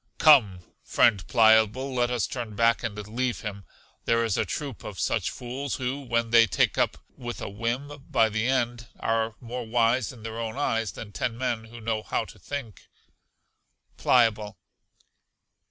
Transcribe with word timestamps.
Come, 0.17 0.61
friend 0.83 1.27
Pliable, 1.27 1.93
let 1.93 2.09
us 2.09 2.25
turn 2.25 2.55
back 2.55 2.81
and 2.81 2.97
leave 3.07 3.41
him; 3.41 3.65
there 4.05 4.25
is 4.25 4.35
a 4.35 4.45
troop 4.45 4.83
of 4.83 4.99
such 4.99 5.29
fools 5.29 5.75
who, 5.75 6.01
when 6.01 6.31
they 6.31 6.47
take 6.47 6.75
up 6.75 6.97
with 7.15 7.39
a 7.39 7.47
whim 7.51 8.03
by 8.09 8.27
the 8.29 8.47
end, 8.47 8.87
are 8.99 9.35
more 9.39 9.67
wise 9.67 10.11
in 10.11 10.23
their 10.23 10.39
own 10.39 10.57
eyes 10.57 10.93
than 10.93 11.11
ten 11.11 11.37
men 11.37 11.65
who 11.65 11.79
know 11.79 12.01
how 12.01 12.25
to 12.25 12.39
think. 12.39 12.87
Pliable. 13.97 14.57